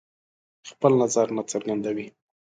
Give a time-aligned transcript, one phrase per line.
[0.69, 2.07] خپل نظر نه څرګندوي.